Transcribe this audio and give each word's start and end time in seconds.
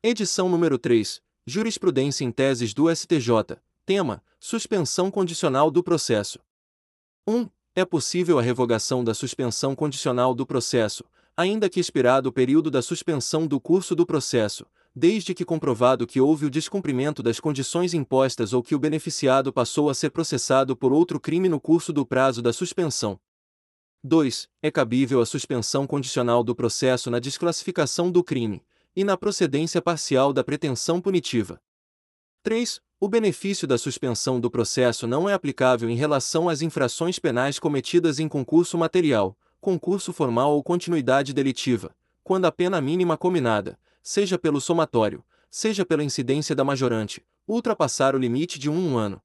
Edição 0.00 0.48
número 0.48 0.78
3. 0.78 1.20
Jurisprudência 1.44 2.24
em 2.24 2.30
teses 2.30 2.72
do 2.72 2.88
STJ. 2.88 3.58
Tema: 3.84 4.22
Suspensão 4.38 5.10
condicional 5.10 5.72
do 5.72 5.82
processo. 5.82 6.38
1. 7.26 7.48
É 7.74 7.84
possível 7.84 8.38
a 8.38 8.42
revogação 8.42 9.02
da 9.02 9.12
suspensão 9.12 9.74
condicional 9.74 10.36
do 10.36 10.46
processo, 10.46 11.02
ainda 11.36 11.68
que 11.68 11.80
expirado 11.80 12.28
o 12.28 12.32
período 12.32 12.70
da 12.70 12.80
suspensão 12.80 13.44
do 13.44 13.58
curso 13.58 13.96
do 13.96 14.06
processo, 14.06 14.64
desde 14.94 15.34
que 15.34 15.44
comprovado 15.44 16.06
que 16.06 16.20
houve 16.20 16.46
o 16.46 16.50
descumprimento 16.50 17.20
das 17.20 17.40
condições 17.40 17.92
impostas 17.92 18.52
ou 18.52 18.62
que 18.62 18.76
o 18.76 18.78
beneficiado 18.78 19.52
passou 19.52 19.90
a 19.90 19.94
ser 19.94 20.10
processado 20.10 20.76
por 20.76 20.92
outro 20.92 21.18
crime 21.18 21.48
no 21.48 21.60
curso 21.60 21.92
do 21.92 22.06
prazo 22.06 22.40
da 22.40 22.52
suspensão. 22.52 23.18
2. 24.04 24.48
É 24.62 24.70
cabível 24.70 25.20
a 25.20 25.26
suspensão 25.26 25.88
condicional 25.88 26.44
do 26.44 26.54
processo 26.54 27.10
na 27.10 27.18
desclassificação 27.18 28.12
do 28.12 28.22
crime 28.22 28.62
e 28.98 29.04
na 29.04 29.16
procedência 29.16 29.80
parcial 29.80 30.32
da 30.32 30.42
pretensão 30.42 31.00
punitiva. 31.00 31.62
3. 32.42 32.80
O 32.98 33.08
benefício 33.08 33.64
da 33.64 33.78
suspensão 33.78 34.40
do 34.40 34.50
processo 34.50 35.06
não 35.06 35.28
é 35.28 35.34
aplicável 35.34 35.88
em 35.88 35.94
relação 35.94 36.48
às 36.48 36.62
infrações 36.62 37.16
penais 37.16 37.60
cometidas 37.60 38.18
em 38.18 38.26
concurso 38.26 38.76
material, 38.76 39.38
concurso 39.60 40.12
formal 40.12 40.50
ou 40.50 40.64
continuidade 40.64 41.32
delitiva, 41.32 41.94
quando 42.24 42.46
a 42.46 42.50
pena 42.50 42.80
mínima 42.80 43.16
combinada, 43.16 43.78
seja 44.02 44.36
pelo 44.36 44.60
somatório, 44.60 45.24
seja 45.48 45.86
pela 45.86 46.02
incidência 46.02 46.52
da 46.52 46.64
majorante, 46.64 47.24
ultrapassar 47.46 48.16
o 48.16 48.18
limite 48.18 48.58
de 48.58 48.68
um 48.68 48.98
ano. 48.98 49.22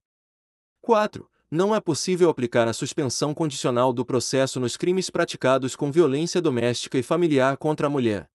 4 0.84 1.28
não 1.50 1.74
é 1.74 1.80
possível 1.80 2.30
aplicar 2.30 2.68
a 2.68 2.74
suspensão 2.74 3.34
condicional 3.34 3.92
do 3.92 4.06
processo 4.06 4.60
nos 4.60 4.78
crimes 4.78 5.10
praticados 5.10 5.76
com 5.76 5.92
violência 5.92 6.40
doméstica 6.40 7.00
e 7.00 7.02
familiar 7.02 7.58
contra 7.58 7.88
a 7.88 7.90
mulher. 7.90 8.30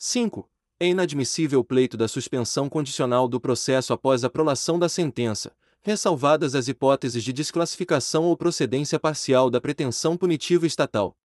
5. 0.00 0.48
É 0.78 0.86
inadmissível 0.86 1.58
o 1.58 1.64
pleito 1.64 1.96
da 1.96 2.06
suspensão 2.06 2.68
condicional 2.68 3.26
do 3.26 3.40
processo 3.40 3.92
após 3.92 4.22
a 4.22 4.30
prolação 4.30 4.78
da 4.78 4.88
sentença, 4.88 5.52
ressalvadas 5.80 6.54
as 6.54 6.68
hipóteses 6.68 7.24
de 7.24 7.32
desclassificação 7.32 8.24
ou 8.26 8.36
procedência 8.36 8.96
parcial 9.00 9.50
da 9.50 9.60
pretensão 9.60 10.16
punitiva 10.16 10.68
estatal. 10.68 11.16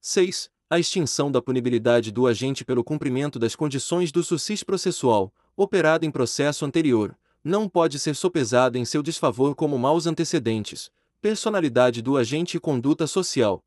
6. 0.00 0.50
A 0.70 0.78
extinção 0.78 1.30
da 1.30 1.42
punibilidade 1.42 2.10
do 2.10 2.26
agente 2.26 2.64
pelo 2.64 2.82
cumprimento 2.82 3.38
das 3.38 3.54
condições 3.54 4.10
do 4.10 4.22
sucis 4.22 4.64
processual, 4.64 5.30
operado 5.54 6.06
em 6.06 6.10
processo 6.10 6.64
anterior, 6.64 7.14
não 7.44 7.68
pode 7.68 7.98
ser 7.98 8.16
sopesada 8.16 8.78
em 8.78 8.84
seu 8.86 9.02
desfavor 9.02 9.54
como 9.54 9.78
maus 9.78 10.06
antecedentes, 10.06 10.90
personalidade 11.20 12.00
do 12.00 12.16
agente 12.16 12.56
e 12.56 12.60
conduta 12.60 13.06
social. 13.06 13.62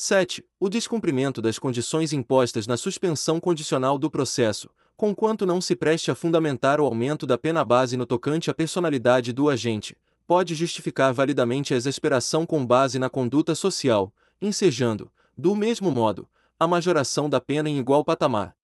7. 0.00 0.44
O 0.60 0.68
descumprimento 0.68 1.42
das 1.42 1.58
condições 1.58 2.12
impostas 2.12 2.68
na 2.68 2.76
suspensão 2.76 3.40
condicional 3.40 3.98
do 3.98 4.08
processo, 4.08 4.70
conquanto 4.96 5.44
não 5.44 5.60
se 5.60 5.74
preste 5.74 6.08
a 6.08 6.14
fundamentar 6.14 6.80
o 6.80 6.84
aumento 6.84 7.26
da 7.26 7.36
pena 7.36 7.64
base 7.64 7.96
no 7.96 8.06
tocante 8.06 8.48
à 8.48 8.54
personalidade 8.54 9.32
do 9.32 9.50
agente, 9.50 9.96
pode 10.24 10.54
justificar 10.54 11.12
validamente 11.12 11.74
a 11.74 11.76
exasperação 11.76 12.46
com 12.46 12.64
base 12.64 12.96
na 12.96 13.10
conduta 13.10 13.56
social, 13.56 14.14
ensejando, 14.40 15.10
do 15.36 15.56
mesmo 15.56 15.90
modo, 15.90 16.28
a 16.60 16.68
majoração 16.68 17.28
da 17.28 17.40
pena 17.40 17.68
em 17.68 17.76
igual 17.76 18.04
patamar. 18.04 18.54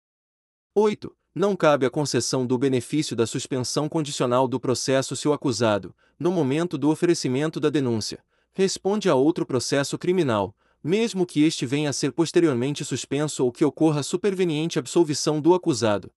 8 0.73 1.13
não 1.35 1.57
cabe 1.57 1.85
a 1.85 1.91
concessão 1.91 2.47
do 2.47 2.57
benefício 2.57 3.17
da 3.17 3.27
suspensão 3.27 3.89
condicional 3.89 4.47
do 4.47 4.61
processo 4.61 5.17
se 5.17 5.27
o 5.27 5.33
acusado, 5.33 5.93
no 6.17 6.31
momento 6.31 6.79
do 6.79 6.91
oferecimento 6.91 7.59
da 7.59 7.71
denúncia, 7.71 8.23
responde 8.53 9.09
a 9.09 9.17
outro 9.17 9.45
processo 9.45 9.99
criminal, 9.99 10.55
mesmo 10.85 11.25
que 11.25 11.43
este 11.43 11.65
venha 11.65 11.89
a 11.89 11.93
ser 11.95 12.13
posteriormente 12.13 12.85
suspenso 12.85 13.43
ou 13.43 13.51
que 13.51 13.65
ocorra 13.65 14.03
superveniente 14.03 14.79
absolvição 14.79 15.41
do 15.41 15.55
acusado. 15.55 16.13